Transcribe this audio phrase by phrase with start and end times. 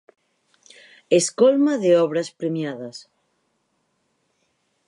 [1.19, 2.97] Escolma de obras premiadas.